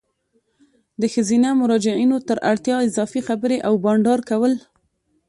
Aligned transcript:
د 1.01 1.03
ښځینه 1.13 1.49
مراجعینو 1.61 2.17
تر 2.27 2.37
اړتیا 2.51 2.75
اضافي 2.87 3.21
خبري 3.27 3.57
او 3.67 3.73
بانډار 3.83 4.19
کول 4.29 4.53